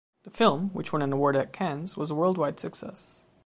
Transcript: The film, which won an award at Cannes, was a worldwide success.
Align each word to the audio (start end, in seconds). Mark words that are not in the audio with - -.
The 0.23 0.31
film, 0.31 0.71
which 0.73 0.91
won 0.91 1.03
an 1.03 1.13
award 1.13 1.35
at 1.35 1.53
Cannes, 1.53 1.95
was 1.95 2.09
a 2.09 2.15
worldwide 2.15 2.59
success. 2.59 3.23